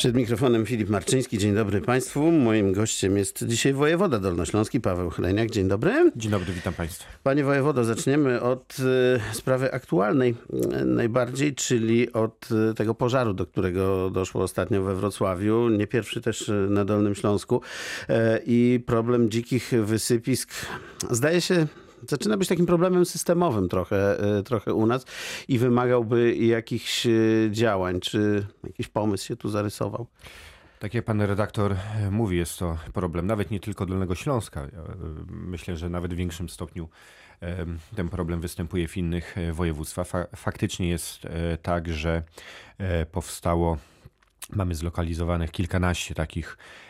Przed 0.00 0.14
mikrofonem 0.14 0.66
Filip 0.66 0.88
Marczyński. 0.88 1.38
Dzień 1.38 1.54
dobry 1.54 1.80
Państwu. 1.80 2.32
Moim 2.32 2.72
gościem 2.72 3.16
jest 3.16 3.46
dzisiaj 3.46 3.72
wojewoda 3.72 4.18
dolnośląski 4.18 4.80
Paweł 4.80 5.10
Chleniak. 5.10 5.50
Dzień 5.50 5.68
dobry. 5.68 6.12
Dzień 6.16 6.30
dobry, 6.30 6.52
witam 6.52 6.74
Państwa. 6.74 7.04
Panie 7.22 7.44
wojewodo, 7.44 7.84
zaczniemy 7.84 8.40
od 8.40 8.76
y, 8.78 9.34
sprawy 9.34 9.72
aktualnej 9.72 10.34
y, 10.80 10.84
najbardziej, 10.84 11.54
czyli 11.54 12.12
od 12.12 12.48
y, 12.70 12.74
tego 12.74 12.94
pożaru, 12.94 13.34
do 13.34 13.46
którego 13.46 14.10
doszło 14.10 14.42
ostatnio 14.42 14.82
we 14.82 14.94
Wrocławiu. 14.94 15.68
Nie 15.68 15.86
pierwszy 15.86 16.20
też 16.20 16.50
na 16.68 16.84
Dolnym 16.84 17.14
Śląsku. 17.14 17.60
E, 18.08 18.40
I 18.46 18.80
problem 18.86 19.30
dzikich 19.30 19.70
wysypisk 19.84 20.50
zdaje 21.10 21.40
się 21.40 21.66
zaczyna 22.08 22.36
być 22.36 22.48
takim 22.48 22.66
problemem 22.66 23.04
systemowym 23.04 23.68
trochę, 23.68 24.24
y, 24.38 24.42
trochę 24.42 24.74
u 24.74 24.86
nas 24.86 25.04
i 25.48 25.58
wymagałby 25.58 26.36
jakichś 26.36 27.06
y, 27.06 27.48
działań. 27.52 28.00
Czy 28.00 28.46
jakiś 28.64 28.88
pomysł 28.88 29.26
się 29.26 29.36
tu 29.36 29.48
zarysował? 29.48 30.06
Tak 30.78 30.94
jak 30.94 31.04
pan 31.04 31.20
redaktor 31.22 31.72
e, 31.72 32.10
mówi, 32.10 32.36
jest 32.36 32.58
to 32.58 32.78
problem 32.92 33.26
nawet 33.26 33.50
nie 33.50 33.60
tylko 33.60 33.86
Dolnego 33.86 34.14
Śląska. 34.14 34.60
E, 34.60 34.70
Myślę, 35.30 35.76
że 35.76 35.88
nawet 35.90 36.14
w 36.14 36.16
większym 36.16 36.48
stopniu 36.48 36.88
e, 37.42 37.66
ten 37.96 38.08
problem 38.08 38.40
występuje 38.40 38.88
w 38.88 38.96
innych 38.96 39.38
e, 39.38 39.52
województwach. 39.52 40.06
Fa- 40.06 40.26
Faktycznie 40.36 40.88
jest 40.88 41.24
e, 41.24 41.58
tak, 41.62 41.88
że 41.88 42.22
e, 42.78 43.06
powstało, 43.06 43.78
mamy 44.52 44.74
zlokalizowanych 44.74 45.50
kilkanaście 45.50 46.14
takich 46.14 46.58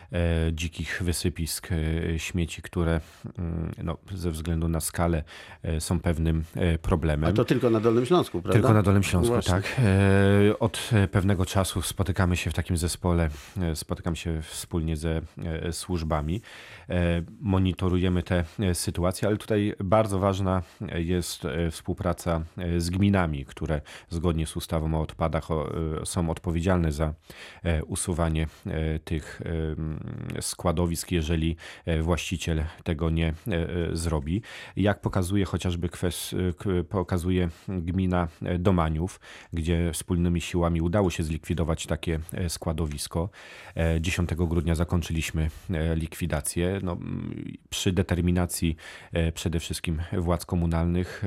dzikich 0.51 1.01
wysypisk 1.03 1.69
e, 1.71 2.19
śmieci, 2.19 2.61
które 2.61 3.01
mm, 3.37 3.71
no, 3.83 3.97
ze 4.13 4.31
względu 4.31 4.67
na 4.67 4.79
skalę 4.79 5.23
e, 5.63 5.81
są 5.81 5.99
pewnym 5.99 6.43
e, 6.55 6.77
problemem. 6.77 7.29
A 7.29 7.33
to 7.33 7.45
tylko 7.45 7.69
na 7.69 7.79
Dolnym 7.79 8.05
Śląsku, 8.05 8.41
prawda? 8.41 8.59
Tylko 8.59 8.73
na 8.73 8.83
Dolnym 8.83 9.03
Śląsku, 9.03 9.33
Właśnie. 9.33 9.53
tak. 9.53 9.79
E, 10.49 10.59
Od 10.59 10.89
e, 10.93 11.07
pewnego 11.07 11.45
czasu 11.45 11.81
spotykamy 11.81 12.37
się 12.37 12.49
w 12.49 12.53
takim 12.53 12.77
zespole, 12.77 13.29
e, 13.61 13.75
spotykam 13.75 14.15
się 14.15 14.41
wspólnie 14.41 14.97
ze 14.97 15.21
e, 15.37 15.73
służbami, 15.73 16.41
e, 16.89 17.21
monitorujemy 17.41 18.23
te 18.23 18.43
e, 18.59 18.75
sytuacje, 18.75 19.27
ale 19.27 19.37
tutaj 19.37 19.73
bardzo 19.79 20.19
ważna 20.19 20.61
jest 20.95 21.45
e, 21.45 21.71
współpraca 21.71 22.41
e, 22.57 22.79
z 22.79 22.89
gminami, 22.89 23.45
które 23.45 23.81
zgodnie 24.09 24.47
z 24.47 24.55
ustawą 24.55 24.93
o 24.95 25.01
odpadach 25.01 25.47
e, 25.51 26.05
są 26.05 26.29
odpowiedzialne 26.29 26.91
za 26.91 27.13
e, 27.63 27.83
usuwanie 27.83 28.47
e, 28.67 28.99
tych 28.99 29.41
e, 29.45 30.00
składowisk, 30.41 31.11
jeżeli 31.11 31.55
e, 31.85 32.01
właściciel 32.01 32.63
tego 32.83 33.09
nie 33.09 33.27
e, 33.27 33.33
e, 33.53 33.95
zrobi. 33.95 34.41
Jak 34.75 35.01
pokazuje 35.01 35.45
chociażby 35.45 35.89
kwes, 35.89 36.35
e, 36.49 36.53
k- 36.53 36.69
pokazuje 36.89 37.49
gmina 37.67 38.27
Domaniów, 38.59 39.19
gdzie 39.53 39.91
wspólnymi 39.93 40.41
siłami 40.41 40.81
udało 40.81 41.09
się 41.09 41.23
zlikwidować 41.23 41.85
takie 41.87 42.19
składowisko. 42.47 43.29
E, 43.75 44.01
10 44.01 44.29
grudnia 44.47 44.75
zakończyliśmy 44.75 45.49
likwidację. 45.95 46.79
No, 46.83 46.97
przy 47.69 47.91
determinacji 47.91 48.75
przede 49.33 49.59
wszystkim 49.59 50.01
władz 50.17 50.45
komunalnych 50.45 51.23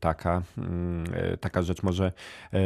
taka, 0.00 0.42
mm, 0.58 1.04
taka 1.40 1.62
rzecz 1.62 1.82
może 1.82 2.12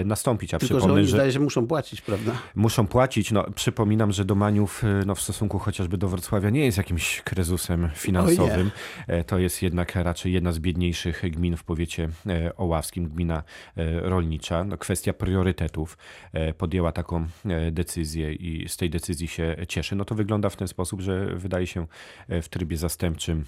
nastąpić. 0.04 0.54
A 0.54 0.58
Tylko, 0.58 0.74
że 0.74 0.78
przypomnę, 0.78 1.00
oni 1.00 1.06
że 1.10 1.16
zdaje 1.16 1.38
muszą 1.40 1.66
płacić, 1.66 2.00
prawda? 2.00 2.32
muszą 2.54 2.86
płacić. 2.86 3.32
No, 3.32 3.44
przypominam, 3.54 4.12
że 4.12 4.24
Domaniów 4.24 4.82
no, 5.06 5.14
w 5.14 5.20
stosunku 5.20 5.47
chociażby 5.48 5.98
do 5.98 6.08
Wrocławia 6.08 6.50
nie 6.50 6.64
jest 6.64 6.78
jakimś 6.78 7.22
kryzysem 7.22 7.90
finansowym. 7.94 8.70
E, 9.06 9.24
To 9.24 9.38
jest 9.38 9.62
jednak 9.62 9.94
raczej 9.94 10.32
jedna 10.32 10.52
z 10.52 10.58
biedniejszych 10.58 11.22
gmin 11.30 11.56
w 11.56 11.64
powiecie 11.64 12.08
e, 12.26 12.56
oławskim, 12.56 13.08
gmina 13.08 13.42
e, 13.76 14.00
rolnicza. 14.00 14.64
No, 14.64 14.78
kwestia 14.78 15.12
priorytetów 15.12 15.98
podjęła 16.58 16.92
taką 16.92 17.26
decyzję 17.72 18.32
i 18.32 18.68
z 18.68 18.76
tej 18.76 18.90
decyzji 18.90 19.28
się 19.28 19.56
cieszy. 19.68 19.96
No 19.96 20.04
to 20.04 20.14
wygląda 20.14 20.48
w 20.48 20.56
ten 20.56 20.68
sposób, 20.68 21.00
że 21.00 21.26
wydaje 21.26 21.66
się 21.66 21.86
w 22.28 22.48
trybie 22.48 22.76
zastępczym 22.76 23.44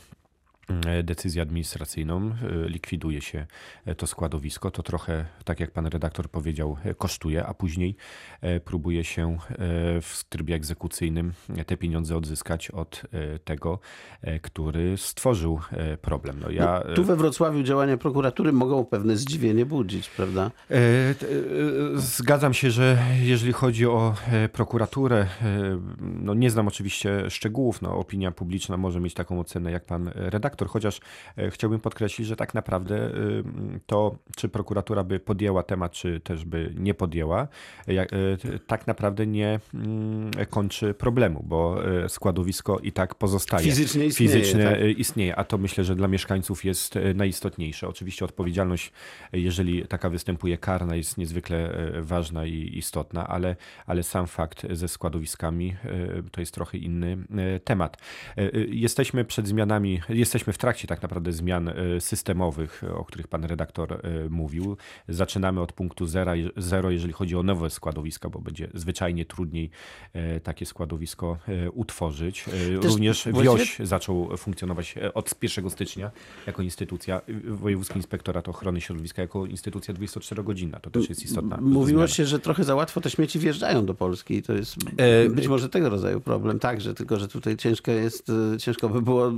decyzję 1.02 1.42
administracyjną, 1.42 2.30
e, 2.30 2.68
likwiduje 2.68 3.20
się 3.20 3.46
e, 3.84 3.94
to 3.94 4.06
składowisko. 4.06 4.70
To 4.70 4.82
trochę, 4.82 5.24
tak 5.44 5.60
jak 5.60 5.70
pan 5.70 5.86
redaktor 5.86 6.30
powiedział, 6.30 6.76
e, 6.84 6.94
kosztuje, 6.94 7.46
a 7.46 7.54
później 7.54 7.96
e, 8.40 8.60
próbuje 8.60 9.04
się 9.04 9.32
e, 9.32 9.36
w 10.00 10.24
trybie 10.28 10.54
egzekucyjnym 10.54 11.32
te 11.66 11.76
pieniądze 11.76 12.16
odzyskać 12.16 12.70
od 12.70 13.02
e, 13.12 13.38
tego, 13.38 13.78
e, 14.22 14.40
który 14.40 14.96
stworzył 14.96 15.60
e, 15.72 15.96
problem. 15.96 16.40
No 16.42 16.50
ja, 16.50 16.82
Tu 16.94 17.04
we 17.04 17.16
Wrocławiu 17.16 17.62
działania 17.62 17.96
prokuratury 17.96 18.52
mogą 18.52 18.84
pewne 18.84 19.16
zdziwienie 19.16 19.66
budzić, 19.66 20.10
prawda? 20.10 20.50
E, 20.70 20.74
e, 20.74 21.14
Zgadzam 21.94 22.54
się, 22.54 22.70
że 22.70 22.98
jeżeli 23.22 23.52
chodzi 23.52 23.86
o 23.86 24.14
e, 24.32 24.48
prokuraturę, 24.48 25.18
e, 25.18 25.26
no 26.00 26.34
nie 26.34 26.50
znam 26.50 26.68
oczywiście 26.68 27.30
szczegółów, 27.30 27.82
no 27.82 27.98
opinia 27.98 28.32
publiczna 28.32 28.76
może 28.76 29.00
mieć 29.00 29.14
taką 29.14 29.40
ocenę 29.40 29.70
jak 29.70 29.84
pan 29.84 30.10
redaktor, 30.14 30.59
chociaż 30.68 31.00
e, 31.38 31.50
chciałbym 31.50 31.80
podkreślić, 31.80 32.28
że 32.28 32.36
tak 32.36 32.54
naprawdę 32.54 33.10
to, 33.86 34.16
czy 34.36 34.48
prokuratura 34.48 35.04
by 35.04 35.20
podjęła 35.20 35.62
temat, 35.62 35.92
czy 35.92 36.20
też 36.20 36.44
by 36.44 36.74
nie 36.78 36.94
podjęła, 36.94 37.48
e, 37.88 37.92
e, 37.92 38.06
tak 38.66 38.86
naprawdę 38.86 39.26
nie 39.26 39.60
mm, 39.74 40.30
kończy 40.50 40.94
problemu, 40.94 41.44
bo 41.46 41.76
składowisko 42.08 42.78
i 42.78 42.92
tak 42.92 43.14
pozostaje. 43.14 43.64
Fizycznie 43.64 44.06
istnieje, 44.06 44.30
Fizycznie 44.32 44.64
tak. 44.64 44.98
istnieje, 44.98 45.36
a 45.36 45.44
to 45.44 45.58
myślę, 45.58 45.84
że 45.84 45.96
dla 45.96 46.08
mieszkańców 46.08 46.64
jest 46.64 46.98
najistotniejsze. 47.14 47.88
Oczywiście 47.88 48.24
odpowiedzialność, 48.24 48.92
jeżeli 49.32 49.86
taka 49.86 50.10
występuje 50.10 50.58
karna, 50.58 50.96
jest 50.96 51.18
niezwykle 51.18 51.90
ważna 52.00 52.46
i 52.46 52.78
istotna, 52.78 53.28
ale, 53.28 53.56
ale 53.86 54.02
sam 54.02 54.26
fakt 54.26 54.66
ze 54.72 54.88
składowiskami 54.88 55.76
to 56.32 56.40
jest 56.40 56.54
trochę 56.54 56.78
inny 56.78 57.16
temat. 57.64 57.96
Jesteśmy 58.68 59.24
przed 59.24 59.48
zmianami, 59.48 60.00
jesteśmy 60.08 60.49
w 60.52 60.58
trakcie 60.58 60.88
tak 60.88 61.02
naprawdę 61.02 61.32
zmian 61.32 61.68
e, 61.68 61.74
systemowych, 62.00 62.82
o 62.94 63.04
których 63.04 63.28
pan 63.28 63.44
redaktor 63.44 63.92
e, 63.92 64.00
mówił. 64.30 64.76
Zaczynamy 65.08 65.60
od 65.60 65.72
punktu 65.72 66.06
zera, 66.06 66.32
zero, 66.56 66.90
jeżeli 66.90 67.12
chodzi 67.12 67.36
o 67.36 67.42
nowe 67.42 67.70
składowiska, 67.70 68.28
bo 68.30 68.38
będzie 68.40 68.68
zwyczajnie 68.74 69.24
trudniej 69.24 69.70
e, 70.12 70.40
takie 70.40 70.66
składowisko 70.66 71.36
e, 71.48 71.70
utworzyć. 71.70 72.44
E, 72.48 72.50
Też 72.80 72.90
Również 72.92 73.28
właściwie- 73.30 73.56
wioś 73.56 73.78
zaczął 73.88 74.36
funkcjonować 74.36 74.94
e, 74.96 75.14
od 75.14 75.42
1 75.42 75.70
stycznia 75.70 76.10
jako 76.46 76.62
instytucja, 76.62 77.20
y, 77.28 77.40
Wojewódzki 77.54 77.96
Inspektorat 77.96 78.48
Ochrony 78.48 78.80
Środowiska 78.80 79.22
jako 79.22 79.46
instytucja 79.46 79.94
24-godzinna. 79.94 80.80
To 80.80 80.90
też 80.90 81.08
jest 81.08 81.24
istotna 81.24 81.56
Mówiło 81.60 81.84
zmiana. 81.86 82.08
się, 82.08 82.26
że 82.26 82.38
trochę 82.38 82.64
za 82.64 82.74
łatwo 82.74 83.00
te 83.00 83.10
śmieci 83.10 83.38
wjeżdżają 83.38 83.86
do 83.86 83.94
Polski 83.94 84.34
i 84.34 84.42
to 84.42 84.52
jest 84.52 84.76
E, 84.96 85.30
być 85.30 85.48
może 85.48 85.68
tego 85.68 85.88
rodzaju 85.88 86.20
problem 86.20 86.58
także, 86.58 86.94
tylko 86.94 87.16
że 87.18 87.28
tutaj 87.28 87.56
ciężko 87.56 87.90
jest, 87.90 88.30
e, 88.54 88.58
ciężko 88.58 88.88
by 88.88 89.02
było 89.02 89.28
e, 89.28 89.32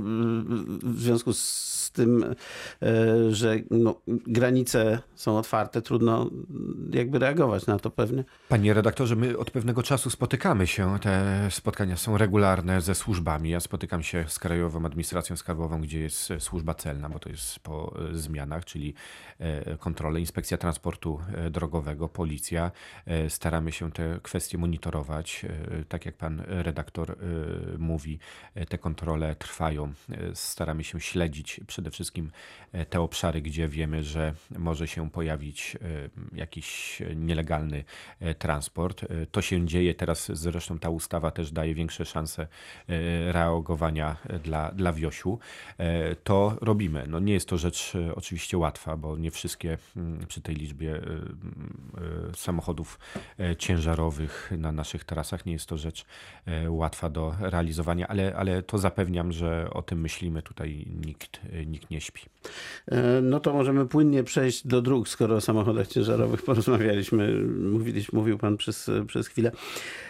w 0.93 0.99
związku 0.99 1.33
z 1.33 1.91
tym, 1.93 2.35
e, 2.81 3.31
że 3.31 3.55
no, 3.71 4.01
granice 4.07 4.99
są 5.15 5.37
otwarte, 5.37 5.81
trudno 5.81 6.29
jakby 6.93 7.19
reagować 7.19 7.65
na 7.65 7.79
to 7.79 7.89
pewnie. 7.89 8.23
Panie 8.49 8.73
redaktorze, 8.73 9.15
my 9.15 9.37
od 9.37 9.51
pewnego 9.51 9.83
czasu 9.83 10.09
spotykamy 10.09 10.67
się. 10.67 10.99
Te 11.01 11.47
spotkania 11.51 11.97
są 11.97 12.17
regularne 12.17 12.81
ze 12.81 12.95
służbami. 12.95 13.49
Ja 13.49 13.59
spotykam 13.59 14.03
się 14.03 14.25
z 14.27 14.39
Krajową 14.39 14.85
Administracją 14.85 15.35
Skarbową, 15.35 15.81
gdzie 15.81 15.99
jest 15.99 16.31
e, 16.31 16.39
służba 16.39 16.73
celna, 16.73 17.09
bo 17.09 17.19
to 17.19 17.29
jest 17.29 17.59
po 17.59 17.95
e, 18.11 18.17
zmianach, 18.17 18.65
czyli 18.65 18.93
kontrole, 19.79 20.19
inspekcja 20.19 20.57
transportu 20.57 21.19
drogowego, 21.51 22.09
policja. 22.09 22.71
Staramy 23.29 23.71
się 23.71 23.91
te 23.91 24.19
kwestie 24.23 24.57
monitorować. 24.57 25.45
Tak 25.89 26.05
jak 26.05 26.17
pan 26.17 26.43
redaktor 26.47 27.17
mówi, 27.77 28.19
te 28.69 28.77
kontrole 28.77 29.35
trwają. 29.35 29.93
E, 30.11 30.35
Staramy 30.83 31.01
się 31.01 31.09
śledzić 31.11 31.59
przede 31.67 31.91
wszystkim 31.91 32.31
e, 32.71 32.85
te 32.85 33.01
obszary, 33.01 33.41
gdzie 33.41 33.67
wiemy, 33.67 34.03
że 34.03 34.33
może 34.57 34.87
się 34.87 35.09
pojawić 35.09 35.75
e, 35.75 36.37
jakiś 36.37 37.01
nielegalny 37.15 37.83
e, 38.19 38.35
transport. 38.35 39.05
To 39.31 39.41
się 39.41 39.67
dzieje 39.67 39.93
teraz, 39.93 40.31
zresztą 40.33 40.79
ta 40.79 40.89
ustawa 40.89 41.31
też 41.31 41.51
daje 41.51 41.75
większe 41.75 42.05
szanse 42.05 42.47
reagowania 43.31 44.17
dla, 44.43 44.71
dla 44.71 44.93
Wiosiu. 44.93 45.39
To 46.23 46.57
robimy. 46.61 47.05
No 47.07 47.19
nie 47.19 47.33
jest 47.33 47.49
to 47.49 47.57
rzecz 47.57 47.93
oczywiście 48.15 48.57
łatwa, 48.57 48.97
bo 48.97 49.17
nie 49.17 49.31
wszystkie 49.31 49.77
mm, 49.95 50.27
przy 50.27 50.41
tej 50.41 50.55
liczbie 50.55 51.01
samochodów 52.35 52.99
ciężarowych 53.57 54.51
na 54.57 54.71
naszych 54.71 55.03
trasach 55.03 55.45
nie 55.45 55.53
jest 55.53 55.65
to 55.65 55.77
rzecz 55.77 56.05
łatwa 56.67 57.09
do 57.09 57.35
realizowania, 57.39 58.07
ale, 58.07 58.35
ale 58.35 58.63
to 58.63 58.77
zapewniam, 58.77 59.31
że 59.31 59.69
o 59.73 59.81
tym 59.81 60.01
myślimy. 60.01 60.41
Tutaj 60.41 60.72
nikt, 61.05 61.39
e, 61.53 61.65
nikt 61.65 61.89
nie 61.89 62.01
śpi. 62.01 62.21
E, 62.87 63.21
No 63.21 63.39
to 63.39 63.53
możemy 63.53 63.85
płynnie 63.85 64.23
przejść 64.23 64.67
do 64.67 64.81
dróg, 64.81 65.09
skoro 65.09 65.35
o 65.35 65.41
samochodach 65.41 65.87
ciężarowych 65.87 66.41
porozmawialiśmy. 66.51 67.43
Mówił 68.13 68.37
pan 68.37 68.57
przez, 68.57 68.91
przez 69.07 69.27
chwilę. 69.27 69.51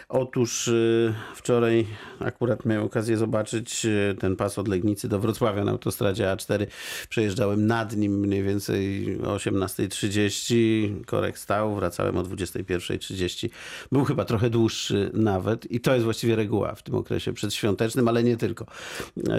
Otóż 0.08 0.68
y, 0.68 1.14
wczoraj 1.34 1.86
akurat 2.20 2.64
miałem 2.64 2.84
okazję 2.84 3.16
zobaczyć 3.16 3.86
y, 3.86 4.16
ten 4.20 4.36
pas 4.36 4.58
od 4.58 4.68
Legnicy 4.68 5.08
do 5.08 5.20
Wrocławia 5.20 5.64
na 5.64 5.70
autostradzie 5.70 6.24
A4. 6.24 6.66
Przejeżdżałem 7.08 7.66
nad 7.66 7.96
nim 7.96 8.12
mniej 8.12 8.42
więcej 8.42 9.06
o 9.22 9.36
18.30. 9.36 11.04
Korek 11.04 11.38
stał, 11.38 11.74
wracałem 11.74 12.16
o 12.16 12.22
21.30. 12.22 13.48
Był 13.92 14.04
chyba 14.04 14.24
trochę 14.24 14.50
dłuższy 14.50 15.10
nawet 15.14 15.70
i 15.70 15.80
to 15.80 15.92
jest 15.92 16.04
właściwie 16.04 16.36
reguła 16.36 16.74
w 16.74 16.82
tym 16.82 16.94
okresie 16.94 17.32
przedświątecznym, 17.32 18.08
ale 18.08 18.24
nie 18.24 18.36
tylko. 18.36 18.66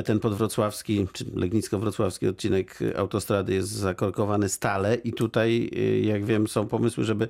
Ten 0.06 0.19
podwrocławski, 0.19 1.07
czy 1.13 1.25
legnicko-wrocławski 1.25 2.27
odcinek 2.27 2.79
autostrady 2.95 3.53
jest 3.53 3.69
zakorkowany 3.69 4.50
stale 4.50 4.95
i 4.95 5.13
tutaj, 5.13 5.69
y, 5.77 6.00
jak 6.00 6.25
wiem, 6.25 6.47
są 6.47 6.67
pomysły, 6.67 7.03
żeby, 7.03 7.27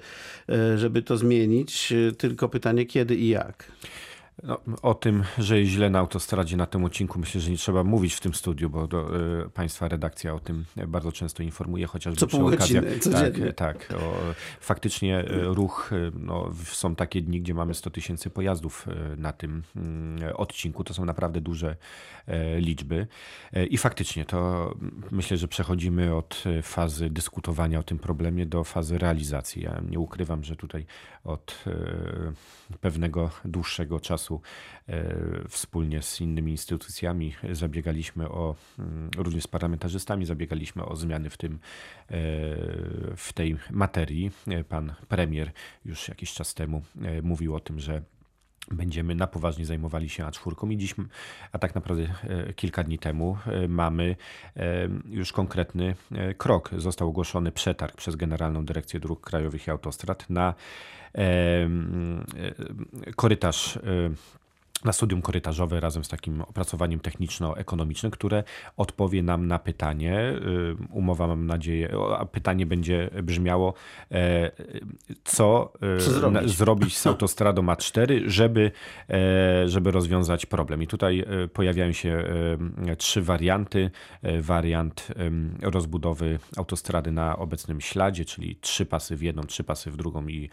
y, 0.50 0.78
żeby 0.78 1.02
to 1.02 1.18
zmienić. 1.18 1.94
Tylko 2.18 2.50
pytanie, 2.50 2.86
kiedy 2.86 3.16
i 3.16 3.35
jak. 3.36 3.72
No, 4.46 4.60
o 4.82 4.94
tym, 4.94 5.24
że 5.38 5.60
jest 5.60 5.72
źle 5.72 5.90
na 5.90 6.00
autostradzie 6.00 6.58
na 6.58 6.66
tym 6.66 6.86
odcinku 6.86 7.20
myślę, 7.20 7.42
że 7.42 7.52
nie 7.52 7.58
trzeba 7.58 7.84
mówić 7.84 8.14
w 8.14 8.20
tym 8.20 8.34
studiu, 8.34 8.70
bo 8.70 8.88
do, 8.88 9.18
y, 9.46 9.50
państwa 9.50 9.88
redakcja 9.88 10.34
o 10.34 10.40
tym 10.40 10.66
bardzo 10.88 11.12
często 11.12 11.44
informuje, 11.44 11.88
chociażby 11.88 12.20
co 12.20 12.28
przy 12.28 12.44
okazji. 12.44 12.80
Tak, 13.12 13.34
tak. 13.56 13.94
O, 13.98 14.14
faktycznie 14.60 15.24
ruch, 15.28 15.92
no, 16.14 16.52
są 16.64 16.96
takie 16.96 17.22
dni, 17.22 17.42
gdzie 17.42 17.54
mamy 17.54 17.74
100 17.74 17.90
tysięcy 17.90 18.30
pojazdów 18.30 18.86
na 19.18 19.34
tym 19.34 19.64
mm, 19.76 20.36
odcinku. 20.36 20.84
To 20.84 20.94
są 20.94 21.06
naprawdę 21.06 21.42
duże 21.42 21.76
liczby. 22.58 23.08
I 23.70 23.78
faktycznie 23.78 24.26
to 24.26 24.72
myślę, 25.12 25.38
że 25.38 25.48
przechodzimy 25.48 26.16
od 26.16 26.44
fazy 26.62 27.10
dyskutowania 27.10 27.80
o 27.80 27.84
tym 27.84 28.00
problemie 28.00 28.46
do 28.46 28.64
fazy 28.64 28.98
realizacji. 28.98 29.64
Ja 29.64 29.82
nie 29.90 30.00
ukrywam, 30.00 30.44
że 30.44 30.56
tutaj 30.56 30.86
od 31.24 31.64
pewnego 32.82 33.30
dłuższego 33.46 34.00
czasu 34.00 34.35
e, 34.88 35.16
wspólnie 35.50 36.02
z 36.02 36.22
innymi 36.22 36.52
instytucjami 36.52 37.34
zabiegaliśmy 37.52 38.30
o, 38.30 38.56
mm, 38.80 39.10
również 39.18 39.44
z 39.44 39.48
parlamentarzystami, 39.48 40.26
zabiegaliśmy 40.26 40.86
o 40.86 40.96
zmiany 40.96 41.30
w, 41.30 41.38
tym, 41.38 41.54
e, 41.54 41.60
w 43.16 43.30
tej 43.34 43.58
materii. 43.72 44.32
Pan 44.70 44.94
premier 45.08 45.52
już 45.86 46.08
jakiś 46.08 46.34
czas 46.34 46.54
temu 46.54 46.82
e, 47.02 47.22
mówił 47.22 47.56
o 47.56 47.60
tym, 47.60 47.80
że 47.80 48.02
będziemy 48.72 49.16
na 49.16 49.28
poważnie 49.28 49.66
zajmowali 49.66 50.10
się 50.10 50.24
A4 50.24 50.72
i 50.72 50.78
dziś, 50.78 50.96
a 51.52 51.60
tak 51.60 51.76
naprawdę 51.76 52.08
kilka 52.56 52.84
dni 52.84 53.00
temu 53.00 53.38
mamy 53.68 54.16
już 55.10 55.32
konkretny 55.32 55.96
krok. 56.38 56.70
Został 56.78 57.08
ogłoszony 57.10 57.52
przetarg 57.52 57.96
przez 57.96 58.16
Generalną 58.16 58.66
Dyrekcję 58.66 59.00
Dróg 59.00 59.22
Krajowych 59.22 59.68
i 59.68 59.72
Autostrad 59.72 60.30
na 60.30 60.54
korytarz 63.16 63.80
na 64.84 64.94
studium 64.94 65.22
korytarzowe 65.22 65.80
razem 65.80 66.04
z 66.04 66.08
takim 66.08 66.42
opracowaniem 66.42 67.00
techniczno-ekonomicznym, 67.00 68.12
które 68.12 68.44
odpowie 68.78 69.24
nam 69.24 69.48
na 69.48 69.60
pytanie. 69.60 70.20
Y, 70.30 70.76
umowa, 70.90 71.28
mam 71.28 71.48
nadzieję, 71.48 71.90
a 72.18 72.26
pytanie 72.26 72.66
będzie 72.66 73.10
brzmiało, 73.24 73.74
e, 74.12 74.52
co, 75.24 75.74
e, 75.98 76.00
co 76.00 76.12
zrobić? 76.12 76.50
zrobić? 76.50 76.98
z 76.98 77.08
autostradą 77.08 77.66
A4, 77.66 78.22
żeby, 78.28 78.72
e, 79.10 79.70
żeby 79.70 79.92
rozwiązać 79.92 80.46
problem. 80.46 80.84
I 80.84 80.88
tutaj 80.88 81.26
pojawiają 81.54 81.92
się 81.92 82.24
trzy 82.98 83.22
warianty. 83.22 83.92
Wariant 84.42 85.08
rozbudowy 85.62 86.40
autostrady 86.58 87.12
na 87.12 87.38
obecnym 87.38 87.82
śladzie, 87.82 88.26
czyli 88.26 88.56
trzy 88.56 88.86
pasy 88.86 89.16
w 89.16 89.22
jedną, 89.22 89.44
trzy 89.44 89.64
pasy 89.64 89.92
w 89.92 89.98
drugą 89.98 90.28
i 90.28 90.50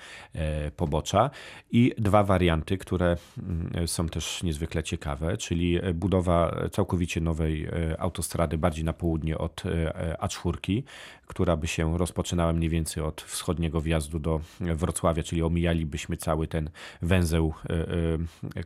pobocza. 0.77 1.31
I 1.71 1.95
dwa 1.99 2.25
warianty, 2.25 2.79
które 2.79 3.17
mm, 3.39 3.89
są 3.89 4.09
też 4.13 4.43
niezwykle 4.43 4.83
ciekawe, 4.83 5.37
czyli 5.37 5.81
budowa 5.95 6.69
całkowicie 6.73 7.21
nowej 7.21 7.65
e, 7.67 8.01
autostrady 8.01 8.59
bardziej 8.59 8.85
na 8.85 8.93
południe 8.93 9.39
od 9.39 9.67
e, 9.67 10.17
A4, 10.21 10.83
która 11.33 11.57
by 11.57 11.67
się 11.67 11.99
rozpoczynała 11.99 12.53
mniej 12.53 12.69
więcej 12.69 13.03
od 13.03 13.23
wschodniego 13.23 13.81
wjazdu 13.81 14.19
do 14.19 14.41
Wrocławia, 14.61 15.23
czyli 15.23 15.43
omijalibyśmy 15.43 16.17
cały 16.17 16.47
ten 16.47 16.71
węzeł 17.03 17.55
e, 17.71 18.65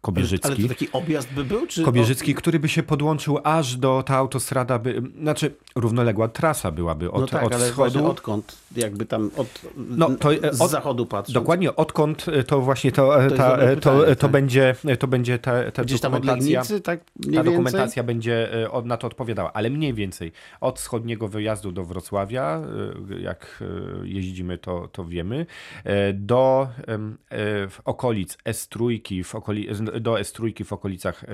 Kobierzycki. 0.00 0.48
Ale 0.48 0.56
to 0.56 0.68
taki 0.68 0.88
objazd 0.92 1.32
by 1.32 1.44
był? 1.44 1.66
Czy 1.66 1.82
Kobierzycki, 1.82 2.34
który 2.34 2.58
by 2.58 2.68
się 2.68 2.82
podłączył 2.82 3.38
aż 3.44 3.76
do, 3.76 4.02
ta 4.06 4.16
autostrada 4.16 4.78
by, 4.78 5.02
znaczy 5.20 5.54
równoległa 5.76 6.28
trasa 6.28 6.70
byłaby 6.70 7.10
od, 7.10 7.20
no 7.20 7.26
tak, 7.26 7.44
od 7.44 7.54
ale 7.54 7.66
wschodu. 7.66 8.06
odkąd? 8.06 8.56
Jakby 8.76 9.06
tam 9.06 9.30
od, 9.36 9.48
no, 9.76 10.10
to, 10.10 10.30
z 10.52 10.60
od, 10.60 10.70
zachodu 10.70 11.06
patrząc. 11.06 11.34
Dokładnie, 11.34 11.76
odkąd 11.76 12.26
to 12.46 12.60
właśnie 12.60 12.92
to, 12.92 13.18
to, 13.28 13.36
ta, 13.36 13.50
to, 13.50 13.74
pytanie, 13.74 14.06
to, 14.06 14.14
tak? 14.16 14.30
będzie 14.30 14.74
to 14.98 15.06
będzie 15.06 15.38
ta, 15.38 15.70
ta 15.70 15.84
Gdzieś 15.84 16.00
dokumentacja, 16.00 16.62
tam 16.62 16.76
od 16.76 16.84
tak 16.84 17.00
ta 17.34 17.44
dokumentacja 17.44 18.02
będzie 18.02 18.66
e, 18.72 18.82
na 18.84 18.96
to 18.96 19.06
odpowiadała, 19.06 19.52
ale 19.52 19.70
mniej 19.70 19.94
więcej 19.94 20.32
od 20.60 20.78
wschodniego 20.78 21.28
wyjazdu 21.28 21.72
do 21.72 21.84
Wrocławia, 21.84 22.03
e, 23.12 23.20
jak 23.20 23.62
e, 23.62 24.08
jeździmy, 24.08 24.58
to, 24.58 24.88
to 24.88 25.04
wiemy, 25.04 25.46
do 26.14 26.68
w 27.70 27.78
okolic 27.84 28.38
S3, 28.44 29.24
w 29.24 29.34
okoli, 29.34 29.68
do 30.00 30.14
S3 30.14 30.64
w 30.64 30.72
okolicach 30.72 31.24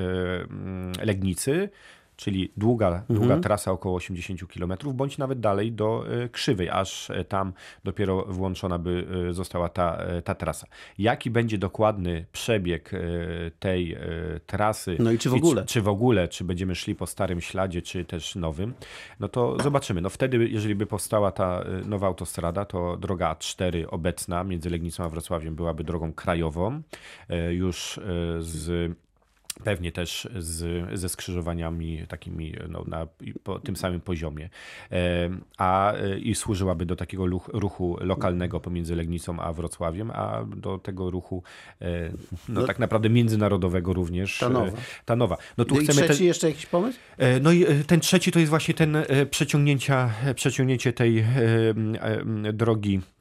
Legnicy, 1.02 1.68
czyli 2.20 2.52
długa, 2.56 2.86
mhm. 2.88 3.20
długa 3.20 3.38
trasa 3.38 3.72
około 3.72 3.96
80 3.96 4.40
km, 4.52 4.72
bądź 4.94 5.18
nawet 5.18 5.40
dalej 5.40 5.72
do 5.72 6.04
e, 6.24 6.28
Krzywej, 6.28 6.70
aż 6.70 7.10
e, 7.10 7.24
tam 7.24 7.52
dopiero 7.84 8.24
włączona 8.28 8.78
by 8.78 9.06
e, 9.28 9.32
została 9.32 9.68
ta, 9.68 9.98
ta 10.24 10.34
trasa. 10.34 10.66
Jaki 10.98 11.30
będzie 11.30 11.58
dokładny 11.58 12.26
przebieg 12.32 12.90
tej 13.58 13.96
trasy? 14.46 14.96
No 14.98 15.12
i 15.12 15.18
czy 15.18 15.30
w 15.30 15.34
ogóle? 15.34 15.62
Czy, 15.62 15.68
czy 15.68 15.82
w 15.82 15.88
ogóle, 15.88 16.28
czy 16.28 16.44
będziemy 16.44 16.74
szli 16.74 16.94
po 16.94 17.06
starym 17.06 17.40
śladzie, 17.40 17.82
czy 17.82 18.04
też 18.04 18.36
nowym? 18.36 18.74
No 19.20 19.28
to 19.28 19.56
zobaczymy. 19.62 20.00
No 20.00 20.10
wtedy, 20.10 20.48
jeżeli 20.48 20.74
by 20.74 20.86
powstała 20.86 21.32
ta 21.32 21.64
nowa 21.84 22.06
autostrada, 22.06 22.64
to 22.64 22.96
droga 22.96 23.34
A4 23.34 23.84
obecna 23.88 24.44
między 24.44 24.70
Legnicą 24.70 25.04
a 25.04 25.08
Wrocławiem 25.08 25.54
byłaby 25.54 25.84
drogą 25.84 26.12
krajową, 26.12 26.82
już 27.50 28.00
z 28.38 28.92
Pewnie 29.64 29.92
też 29.92 30.28
z, 30.38 30.86
ze 31.00 31.08
skrzyżowaniami 31.08 32.06
takimi 32.08 32.54
no, 32.68 32.84
na 32.86 33.06
po 33.42 33.58
tym 33.58 33.76
samym 33.76 34.00
poziomie. 34.00 34.48
A 35.58 35.92
i 36.22 36.34
służyłaby 36.34 36.86
do 36.86 36.96
takiego 36.96 37.26
ruchu 37.52 37.96
lokalnego 38.00 38.60
pomiędzy 38.60 38.96
Legnicą 38.96 39.40
a 39.40 39.52
Wrocławiem, 39.52 40.10
a 40.10 40.44
do 40.56 40.78
tego 40.78 41.10
ruchu 41.10 41.42
e, 41.80 42.10
no, 42.48 42.60
no 42.60 42.66
tak 42.66 42.78
naprawdę 42.78 43.10
międzynarodowego 43.10 43.92
również. 43.92 44.38
Ta 44.38 44.48
nowa. 44.48 44.66
E, 44.66 44.72
ta 45.04 45.16
nowa. 45.16 45.36
No 45.58 45.64
tu 45.64 45.74
no 45.74 45.80
chcemy 45.80 46.02
trzeci 46.02 46.18
ten, 46.18 46.26
jeszcze 46.26 46.48
jakiś 46.48 46.66
pomysł? 46.66 46.98
E, 47.18 47.40
no 47.40 47.52
i 47.52 47.66
ten 47.86 48.00
trzeci 48.00 48.32
to 48.32 48.38
jest 48.38 48.50
właśnie 48.50 48.74
ten 48.74 48.96
przeciągnięcia, 49.30 50.10
przeciągnięcie 50.34 50.92
tej 50.92 51.24
drogi 52.52 53.00
E, 53.00 53.19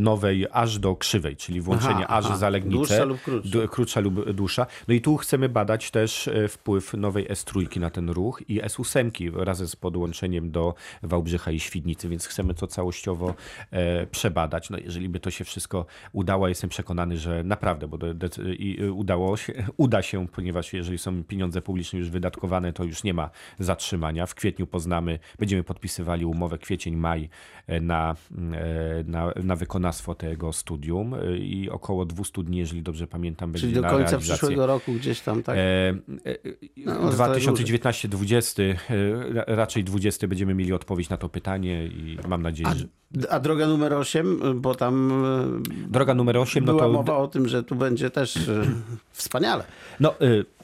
nowej 0.00 0.46
aż 0.52 0.78
do 0.78 0.96
krzywej, 0.96 1.36
czyli 1.36 1.60
włączenie 1.60 2.04
aha, 2.04 2.16
aż 2.16 2.26
aha. 2.26 2.36
za 2.36 2.50
legnicę. 2.50 2.76
Dłuższa 2.76 3.04
lub 3.04 3.22
krótsza. 3.22 3.68
krótsza 3.70 4.00
lub 4.00 4.32
dłuższa. 4.32 4.66
No 4.88 4.94
i 4.94 5.00
tu 5.00 5.16
chcemy 5.16 5.48
badać 5.48 5.90
też 5.90 6.28
e, 6.28 6.48
wpływ 6.48 6.94
nowej 6.94 7.28
S3 7.28 7.80
na 7.80 7.90
ten 7.90 8.10
ruch 8.10 8.42
i 8.48 8.60
S8 8.60 9.36
razem 9.36 9.68
z 9.68 9.76
podłączeniem 9.76 10.50
do 10.50 10.74
Wałbrzycha 11.02 11.50
i 11.50 11.60
Świdnicy, 11.60 12.08
więc 12.08 12.26
chcemy 12.26 12.54
to 12.54 12.66
całościowo 12.66 13.34
e, 13.70 14.06
przebadać. 14.06 14.70
No 14.70 14.78
jeżeli 14.78 15.08
by 15.08 15.20
to 15.20 15.30
się 15.30 15.44
wszystko 15.44 15.86
udało, 16.12 16.48
jestem 16.48 16.70
przekonany, 16.70 17.18
że 17.18 17.44
naprawdę, 17.44 17.88
bo 17.88 17.98
i 18.58 18.78
udało 18.84 19.36
się, 19.36 19.52
uda 19.76 20.02
się, 20.02 20.28
ponieważ 20.28 20.72
jeżeli 20.72 20.98
są 20.98 21.24
pieniądze 21.24 21.62
publiczne 21.62 21.98
już 21.98 22.10
wydatkowane, 22.10 22.72
to 22.72 22.84
już 22.84 23.04
nie 23.04 23.14
ma 23.14 23.30
zatrzymania. 23.58 24.26
W 24.26 24.34
kwietniu 24.34 24.66
poznamy, 24.66 25.18
będziemy 25.38 25.62
podpisywali 25.62 26.24
umowę 26.24 26.58
kwiecień, 26.58 26.96
maj 26.96 27.28
na, 27.80 28.16
na 29.04 29.32
na 29.44 29.56
wykonawstwo 29.56 30.14
tego 30.14 30.52
studium 30.52 31.14
y, 31.14 31.38
i 31.38 31.70
około 31.70 32.04
200 32.04 32.42
dni, 32.42 32.58
jeżeli 32.58 32.82
dobrze 32.82 33.06
pamiętam, 33.06 33.52
będzie 33.52 33.66
Czyli 33.66 33.74
do 33.74 33.82
końca 33.82 33.96
realizację. 33.96 34.34
przyszłego 34.34 34.66
roku 34.66 34.92
gdzieś 34.92 35.20
tam, 35.20 35.42
tak? 35.42 35.56
E, 35.58 35.94
no, 36.76 37.10
2019-2020, 37.10 38.62
e, 38.90 39.56
raczej 39.56 39.84
20 39.84 40.28
będziemy 40.28 40.54
mieli 40.54 40.72
odpowiedź 40.72 41.08
na 41.08 41.16
to 41.16 41.28
pytanie 41.28 41.86
i 41.86 42.18
mam 42.28 42.42
nadzieję, 42.42 42.68
a, 42.68 42.74
że... 42.74 42.84
A 43.30 43.40
droga 43.40 43.66
numer 43.66 43.94
8, 43.94 44.60
bo 44.60 44.74
tam 44.74 45.24
droga 45.88 46.14
numer 46.14 46.36
8, 46.36 46.64
była 46.64 46.82
no 46.82 46.88
to... 46.88 46.92
mowa 46.92 47.16
o 47.16 47.28
tym, 47.28 47.48
że 47.48 47.62
tu 47.62 47.74
będzie 47.74 48.10
też 48.10 48.38
wspaniale. 49.12 49.64
No, 50.00 50.14
y, 50.20 50.55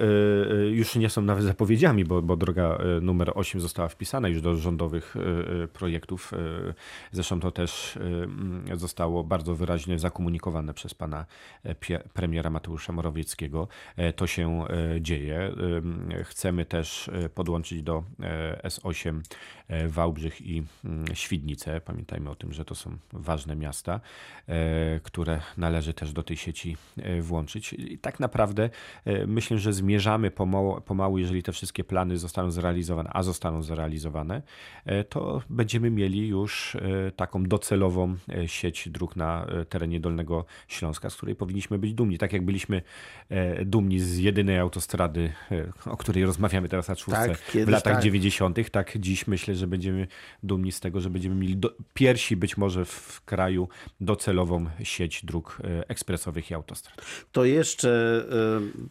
y, 0.00 0.70
już 0.70 0.96
nie 0.96 1.10
są 1.10 1.22
nawet 1.22 1.44
zapowiedziami, 1.44 2.04
bo, 2.04 2.22
bo 2.22 2.36
droga 2.36 2.78
y, 2.98 3.00
numer 3.00 3.32
8 3.34 3.60
została 3.60 3.88
wpisana 3.88 4.28
już 4.28 4.40
do 4.40 4.56
rządowych 4.56 5.14
projektów. 5.72 6.32
Zresztą 7.12 7.40
to 7.40 7.50
też 7.50 7.96
mm, 7.96 8.64
zostało 8.78 9.24
bardzo 9.24 9.54
wyraźnie 9.54 9.98
zakomunikowane 9.98 10.74
przez 10.74 10.94
pana 10.94 11.26
premiera 12.12 12.50
Mateusza 12.50 12.92
Morawieckiego. 12.92 13.68
To 14.16 14.26
się 14.26 14.64
dzieje. 15.00 15.52
Chcemy 16.24 16.64
też 16.64 17.10
podłączyć 17.34 17.82
do 17.82 18.04
S8 18.64 19.20
Wałbrzych 19.88 20.40
i 20.40 20.62
mm, 20.84 21.04
Świdnicę. 21.14 21.80
Pamiętajmy 21.80 22.30
o 22.30 22.34
tym, 22.34 22.52
że 22.52 22.64
to 22.64 22.74
są 22.74 22.96
ważne 23.12 23.56
miasta, 23.56 24.00
które 25.02 25.40
należy 25.56 25.94
też 25.94 26.12
do 26.12 26.22
tej 26.22 26.36
sieci 26.36 26.76
włączyć. 27.20 27.72
I 27.72 27.98
tak 27.98 28.20
naprawdę 28.20 28.70
E, 29.07 29.07
myślę, 29.26 29.58
że 29.58 29.72
zmierzamy 29.72 30.30
pomału, 30.30 30.80
pomału, 30.80 31.18
jeżeli 31.18 31.42
te 31.42 31.52
wszystkie 31.52 31.84
plany 31.84 32.18
zostaną 32.18 32.50
zrealizowane, 32.50 33.10
a 33.12 33.22
zostaną 33.22 33.62
zrealizowane, 33.62 34.42
e, 34.84 35.04
to 35.04 35.42
będziemy 35.50 35.90
mieli 35.90 36.28
już 36.28 36.74
e, 36.74 37.12
taką 37.16 37.44
docelową 37.44 38.16
sieć 38.46 38.88
dróg 38.88 39.16
na 39.16 39.46
terenie 39.68 40.00
Dolnego 40.00 40.44
Śląska, 40.68 41.10
z 41.10 41.16
której 41.16 41.36
powinniśmy 41.36 41.78
być 41.78 41.94
dumni. 41.94 42.18
Tak 42.18 42.32
jak 42.32 42.44
byliśmy 42.44 42.82
dumni 43.64 44.00
z 44.00 44.18
jedynej 44.18 44.58
autostrady, 44.58 45.32
o 45.86 45.96
której 45.96 46.24
rozmawiamy 46.24 46.68
teraz 46.68 46.88
na 46.88 46.96
czwórce 46.96 47.28
tak, 47.28 47.66
w 47.66 47.68
latach 47.68 47.94
tak. 47.94 48.02
90., 48.02 48.70
tak 48.70 48.98
dziś 48.98 49.26
myślę, 49.26 49.54
że 49.54 49.66
będziemy 49.66 50.06
dumni 50.42 50.72
z 50.72 50.80
tego, 50.80 51.00
że 51.00 51.10
będziemy 51.10 51.34
mieli 51.34 51.56
do, 51.56 51.74
pierwsi 51.94 52.36
być 52.36 52.56
może 52.56 52.84
w 52.84 53.22
kraju 53.24 53.68
docelową 54.00 54.66
sieć 54.82 55.24
dróg 55.24 55.58
ekspresowych 55.88 56.50
i 56.50 56.54
autostrad. 56.54 57.02
To 57.32 57.44
jeszcze 57.44 58.24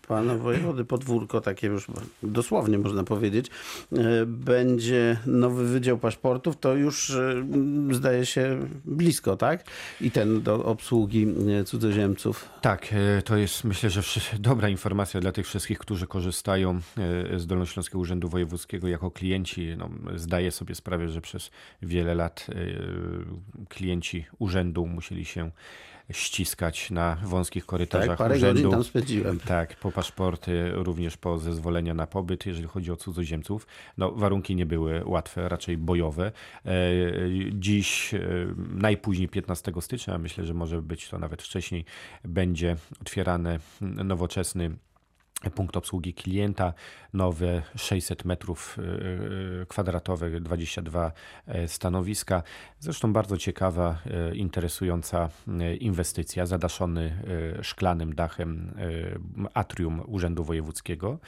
pana 0.07 0.35
wojewody 0.35 0.85
podwórko, 0.85 1.41
takie 1.41 1.67
już 1.67 1.87
dosłownie 2.23 2.77
można 2.77 3.03
powiedzieć, 3.03 3.47
e, 3.91 4.25
będzie 4.25 5.17
nowy 5.25 5.67
wydział 5.67 5.97
paszportów, 5.97 6.57
to 6.57 6.75
już 6.75 7.09
e, 7.09 7.45
zdaje 7.91 8.25
się 8.25 8.59
blisko, 8.85 9.35
tak? 9.37 9.63
I 10.01 10.11
ten 10.11 10.41
do 10.41 10.65
obsługi 10.65 11.27
e, 11.59 11.63
cudzoziemców. 11.63 12.49
Tak, 12.61 12.87
to 13.25 13.37
jest 13.37 13.63
myślę, 13.63 13.89
że 13.89 14.01
dobra 14.39 14.69
informacja 14.69 15.19
dla 15.19 15.31
tych 15.31 15.45
wszystkich, 15.45 15.79
którzy 15.79 16.07
korzystają 16.07 16.79
z 17.37 17.47
Dolnośląskiego 17.47 17.99
Urzędu 17.99 18.29
Wojewódzkiego 18.29 18.87
jako 18.87 19.11
klienci. 19.11 19.75
No, 19.77 19.89
zdaję 20.15 20.51
sobie 20.51 20.75
sprawę, 20.75 21.09
że 21.09 21.21
przez 21.21 21.51
wiele 21.81 22.15
lat 22.15 22.47
klienci 23.69 24.25
urzędu 24.39 24.87
musieli 24.87 25.25
się 25.25 25.51
ściskać 26.11 26.91
na 26.91 27.17
wąskich 27.23 27.65
korytarzach 27.65 28.07
tak, 28.07 28.17
parę 28.17 28.35
urzędu. 28.35 28.53
godzin 28.53 28.71
tam 28.71 28.83
spędziłem. 28.83 29.39
Tak, 29.39 29.75
po 29.75 29.91
paszporty, 29.91 30.71
również 30.71 31.17
po 31.17 31.37
zezwolenia 31.37 31.93
na 31.93 32.07
pobyt, 32.07 32.45
jeżeli 32.45 32.67
chodzi 32.67 32.91
o 32.91 32.95
cudzoziemców. 32.95 33.67
No, 33.97 34.11
warunki 34.11 34.55
nie 34.55 34.65
były 34.65 35.01
łatwe, 35.05 35.49
raczej 35.49 35.77
bojowe. 35.77 36.31
E, 36.65 36.71
dziś, 37.51 38.13
e, 38.13 38.19
najpóźniej 38.57 39.27
15 39.27 39.81
stycznia, 39.81 40.17
myślę, 40.17 40.45
że 40.45 40.53
może 40.53 40.81
być 40.81 41.09
to 41.09 41.19
nawet 41.19 41.43
wcześniej, 41.43 41.85
będzie 42.23 42.75
otwierany 43.01 43.59
nowoczesny 43.81 44.77
punkt 45.55 45.77
obsługi 45.77 46.13
klienta, 46.13 46.73
nowe 47.13 47.61
600 47.75 48.25
metrów 48.25 48.77
y, 48.79 48.81
y, 49.61 49.65
kwadratowych, 49.65 50.41
22 50.41 51.11
e, 51.47 51.67
stanowiska. 51.67 52.43
Zresztą 52.79 53.13
bardzo 53.13 53.37
ciekawa, 53.37 53.97
e, 54.05 54.35
interesująca 54.35 55.29
e, 55.59 55.75
inwestycja, 55.75 56.45
zadaszony 56.45 57.17
szklanym 57.61 58.15
dachem 58.15 58.73
atrium 59.53 60.01
Urzędu 60.07 60.43
Wojewódzkiego. 60.43 61.19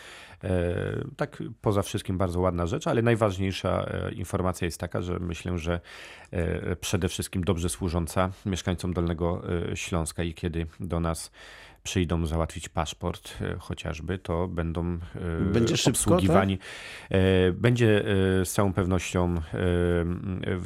Tak 1.18 1.44
poza 1.62 1.82
wszystkim 1.82 2.18
bardzo 2.18 2.39
ładna 2.39 2.68
rzecz, 2.68 2.88
ale 2.88 3.01
najważniejsza 3.01 3.89
informacja 4.16 4.66
jest 4.66 4.80
taka, 4.80 5.01
że 5.01 5.20
myślę, 5.20 5.58
że 5.58 5.80
przede 6.82 7.08
wszystkim 7.08 7.44
dobrze 7.44 7.70
służąca 7.70 8.32
mieszkańcom 8.46 8.94
Dolnego 8.94 9.42
Śląska 9.75 10.24
i 10.24 10.34
kiedy 10.34 10.66
do 10.80 11.00
nas 11.00 11.32
przyjdą 11.89 12.25
załatwić 12.25 12.69
paszport 12.69 13.31
e, 13.41 13.55
chociażby, 13.60 14.17
to 14.17 14.48
będą 14.48 15.00
e, 15.15 15.53
Będzie 15.53 15.75
obsługiwani. 15.89 16.53
Szybko, 16.53 16.67
tak? 17.10 17.53
Będzie 17.53 18.03
z 18.43 18.51
całą 18.51 18.74
pewnością 18.74 19.41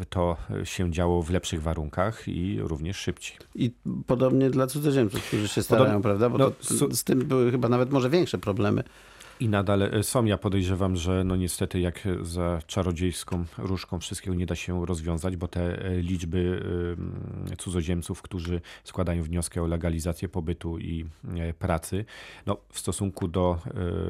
to 0.10 0.38
się 0.63 0.92
działo 0.92 1.24
w 1.24 1.30
lepszych 1.30 1.62
warunkach 1.62 2.27
i 2.27 2.60
również 2.62 2.98
szybciej. 2.98 3.38
I 3.56 3.72
podobnie 4.08 4.50
dla 4.50 4.68
cudzoziemców, 4.68 5.27
którzy 5.27 5.48
się 5.48 5.63
starają, 5.63 6.01
Podob... 6.01 6.03
prawda? 6.03 6.30
Bo 6.30 6.38
no, 6.38 6.51
to, 6.80 6.96
z 6.96 7.03
tym 7.03 7.20
były 7.20 7.51
chyba 7.51 7.70
nawet 7.70 7.92
może 7.92 8.10
większe 8.10 8.38
problemy. 8.38 8.84
I 9.44 9.50
nadal 9.50 9.82
e, 9.82 10.04
są. 10.04 10.26
Ja 10.26 10.38
podejrzewam, 10.38 10.96
że 10.96 11.24
no 11.24 11.36
niestety 11.36 11.80
jak 11.80 12.08
za 12.22 12.60
czarodziejską 12.68 13.46
różką 13.58 14.00
wszystkiego 14.00 14.36
nie 14.36 14.46
da 14.46 14.56
się 14.56 14.86
rozwiązać, 14.86 15.36
bo 15.36 15.48
te 15.48 15.86
e, 15.86 16.02
liczby 16.02 16.64
cudzoziemców, 17.58 18.22
którzy 18.22 18.62
składają 18.84 19.24
wnioski 19.24 19.60
o 19.60 19.68
legalizację 19.68 20.30
pobytu 20.30 20.80
i 20.80 21.06
e, 21.36 21.54
pracy, 21.54 22.06
no 22.46 22.58
w 22.70 22.80
stosunku 22.80 23.28
do 23.28 23.60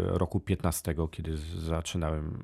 roku 0.08 0.40
15, 0.40 0.96
kiedy 1.12 1.38
zaczynałem 1.58 2.38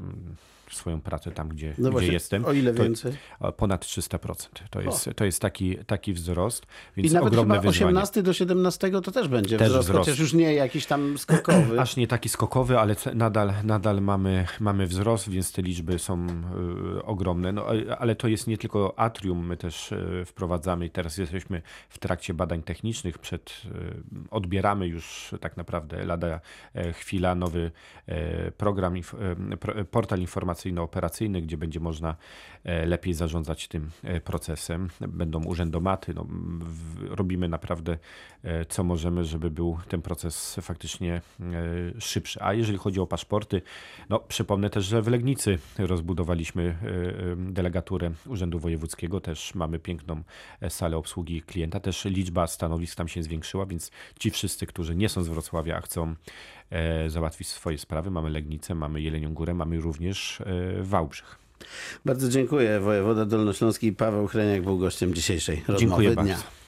swoją 0.75 1.01
pracę 1.01 1.31
tam, 1.31 1.49
gdzie, 1.49 1.73
no 1.77 1.91
właśnie, 1.91 2.07
gdzie 2.07 2.13
jestem. 2.13 2.45
O 2.45 2.53
ile 2.53 2.73
więcej? 2.73 3.13
Ponad 3.57 3.85
300%. 3.85 4.47
To 4.69 4.81
jest, 4.81 5.09
to 5.15 5.25
jest 5.25 5.41
taki, 5.41 5.77
taki 5.77 6.13
wzrost, 6.13 6.65
więc 6.97 7.11
I 7.11 7.13
nawet 7.13 7.27
ogromne 7.27 7.55
chyba 7.55 7.71
wyzwanie. 7.71 7.91
18 7.91 8.23
do 8.23 8.33
17 8.33 8.91
to 8.91 9.11
też 9.11 9.27
będzie 9.27 9.57
też 9.57 9.69
wzrost, 9.69 9.89
wzrost, 9.89 10.05
chociaż 10.09 10.19
już 10.19 10.33
nie 10.33 10.53
jakiś 10.53 10.85
tam 10.85 11.17
skokowy. 11.17 11.81
Aż 11.81 11.95
nie 11.95 12.07
taki 12.07 12.29
skokowy, 12.29 12.78
ale 12.81 12.95
nadal, 13.15 13.53
nadal 13.63 14.01
mamy, 14.01 14.45
mamy 14.59 14.87
wzrost, 14.87 15.29
więc 15.29 15.51
te 15.51 15.61
liczby 15.61 15.99
są 15.99 16.27
y, 16.97 17.03
ogromne. 17.03 17.51
No, 17.51 17.65
ale 17.99 18.15
to 18.15 18.27
jest 18.27 18.47
nie 18.47 18.57
tylko 18.57 18.99
atrium, 18.99 19.45
my 19.45 19.57
też 19.57 19.91
y, 19.91 20.23
wprowadzamy 20.25 20.85
i 20.85 20.89
teraz 20.89 21.17
jesteśmy 21.17 21.61
w 21.89 21.97
trakcie 21.97 22.33
badań 22.33 22.63
technicznych, 22.63 23.17
przed, 23.17 23.61
y, 23.65 24.29
odbieramy 24.31 24.87
już 24.87 25.35
tak 25.41 25.57
naprawdę 25.57 26.05
lada 26.05 26.41
e, 26.73 26.93
chwila 26.93 27.35
nowy 27.35 27.71
e, 28.05 28.51
program, 28.51 28.93
e, 28.95 29.85
portal 29.85 30.19
informacyjny 30.19 30.81
operacyjny 30.81 31.41
gdzie 31.41 31.57
będzie 31.57 31.79
można 31.79 32.15
lepiej 32.85 33.13
zarządzać 33.13 33.67
tym 33.67 33.89
procesem. 34.23 34.89
Będą 35.01 35.43
urzędomaty. 35.43 36.13
No, 36.13 36.27
robimy 37.09 37.49
naprawdę 37.49 37.97
co 38.69 38.83
możemy, 38.83 39.25
żeby 39.25 39.51
był 39.51 39.77
ten 39.87 40.01
proces 40.01 40.59
faktycznie 40.61 41.21
szybszy. 41.99 42.41
A 42.41 42.53
jeżeli 42.53 42.68
chodzi 42.77 42.99
o 42.99 43.07
paszporty, 43.07 43.61
no, 44.09 44.19
przypomnę 44.19 44.69
też, 44.69 44.85
że 44.85 45.01
w 45.01 45.07
Legnicy 45.07 45.59
rozbudowaliśmy 45.77 46.77
delegaturę 47.37 48.11
Urzędu 48.27 48.59
Wojewódzkiego. 48.59 49.21
Też 49.21 49.55
mamy 49.55 49.79
piękną 49.79 50.23
salę 50.69 50.97
obsługi 50.97 51.41
klienta. 51.41 51.79
Też 51.79 52.05
liczba 52.05 52.47
stanowisk 52.47 52.95
tam 52.95 53.07
się 53.07 53.23
zwiększyła, 53.23 53.65
więc 53.65 53.91
ci 54.19 54.31
wszyscy, 54.31 54.65
którzy 54.65 54.95
nie 54.95 55.09
są 55.09 55.23
z 55.23 55.27
Wrocławia, 55.27 55.77
a 55.77 55.81
chcą 55.81 56.15
E, 56.69 57.09
załatwić 57.09 57.47
swoje 57.47 57.77
sprawy. 57.77 58.11
Mamy 58.11 58.29
Legnicę, 58.29 58.75
mamy 58.75 59.01
Jelenią 59.01 59.33
Górę, 59.33 59.53
mamy 59.53 59.81
również 59.81 60.41
e, 60.41 60.83
Wałbrzych. 60.83 61.37
Bardzo 62.05 62.29
dziękuję. 62.29 62.79
Wojewoda 62.79 63.25
Dolnośląski 63.25 63.93
Paweł 63.93 64.27
Chreniak 64.27 64.63
był 64.63 64.77
gościem 64.77 65.13
dzisiejszej 65.13 65.55
rozmowy 65.55 65.79
dziękuję 65.79 66.09
dnia. 66.09 66.23
Bardzo. 66.23 66.58